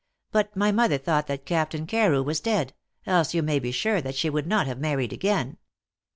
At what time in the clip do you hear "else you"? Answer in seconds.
3.05-3.43